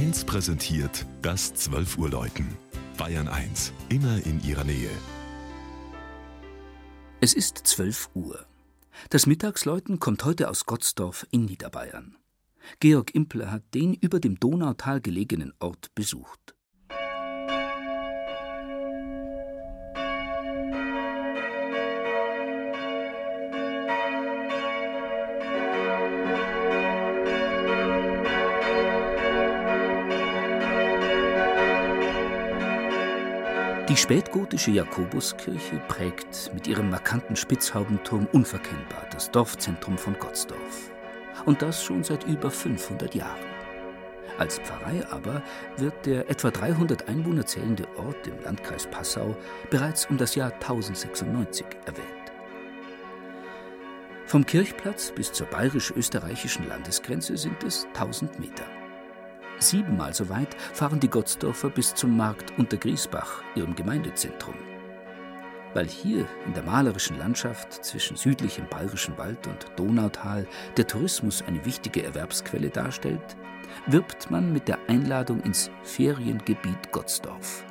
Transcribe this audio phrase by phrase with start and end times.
[0.00, 2.56] 1 präsentiert das 12 Uhr Läuten.
[2.96, 4.88] Bayern 1, immer in ihrer Nähe.
[7.20, 8.46] Es ist 12 Uhr.
[9.10, 12.16] Das Mittagsläuten kommt heute aus Gottsdorf in Niederbayern.
[12.78, 16.54] Georg Impler hat den über dem Donautal gelegenen Ort besucht.
[33.90, 40.92] Die spätgotische Jakobuskirche prägt mit ihrem markanten Spitzhaubenturm unverkennbar das Dorfzentrum von Gottsdorf.
[41.44, 43.44] Und das schon seit über 500 Jahren.
[44.38, 45.42] Als Pfarrei aber
[45.76, 49.36] wird der etwa 300 Einwohner zählende Ort im Landkreis Passau
[49.70, 52.06] bereits um das Jahr 1096 erwähnt.
[54.24, 58.79] Vom Kirchplatz bis zur bayerisch-österreichischen Landesgrenze sind es 1000 Meter.
[59.60, 64.54] Siebenmal so weit fahren die Gottsdorfer bis zum Markt unter Griesbach, ihrem Gemeindezentrum.
[65.74, 71.64] Weil hier in der malerischen Landschaft zwischen südlichem Bayerischen Wald und Donautal der Tourismus eine
[71.64, 73.36] wichtige Erwerbsquelle darstellt,
[73.86, 77.64] wirbt man mit der Einladung ins Feriengebiet Gottsdorf.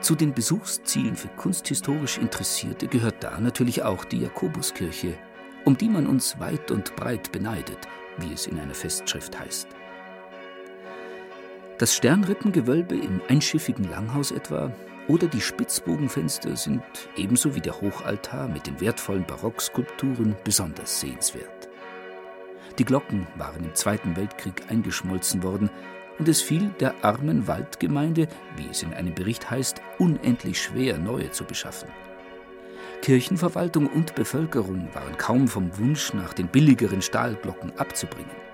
[0.00, 5.16] Zu den Besuchszielen für kunsthistorisch Interessierte gehört da natürlich auch die Jakobuskirche,
[5.64, 7.88] um die man uns weit und breit beneidet,
[8.18, 9.68] wie es in einer Festschrift heißt.
[11.82, 14.70] Das Sternrippengewölbe im einschiffigen Langhaus etwa
[15.08, 16.80] oder die Spitzbogenfenster sind
[17.16, 21.68] ebenso wie der Hochaltar mit den wertvollen Barockskulpturen besonders sehenswert.
[22.78, 25.70] Die Glocken waren im Zweiten Weltkrieg eingeschmolzen worden
[26.20, 31.32] und es fiel der armen Waldgemeinde, wie es in einem Bericht heißt, unendlich schwer, neue
[31.32, 31.88] zu beschaffen.
[33.00, 38.51] Kirchenverwaltung und Bevölkerung waren kaum vom Wunsch nach den billigeren Stahlglocken abzubringen.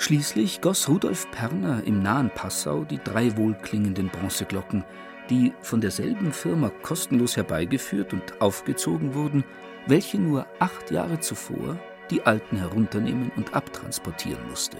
[0.00, 4.84] Schließlich goss Rudolf Perner im nahen Passau die drei wohlklingenden Bronzeglocken,
[5.28, 9.44] die von derselben Firma kostenlos herbeigeführt und aufgezogen wurden,
[9.88, 11.76] welche nur acht Jahre zuvor
[12.12, 14.78] die alten herunternehmen und abtransportieren musste.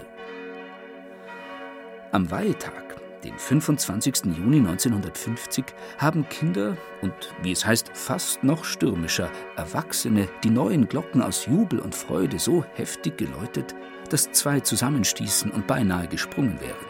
[2.13, 2.95] Am Weihetag,
[3.25, 4.37] den 25.
[4.37, 5.65] Juni 1950,
[5.97, 7.13] haben Kinder und,
[7.43, 12.63] wie es heißt, fast noch stürmischer Erwachsene die neuen Glocken aus Jubel und Freude so
[12.75, 13.75] heftig geläutet,
[14.09, 16.89] dass zwei zusammenstießen und beinahe gesprungen wären.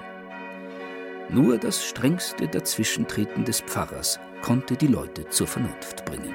[1.30, 6.34] Nur das strengste Dazwischentreten des Pfarrers konnte die Leute zur Vernunft bringen.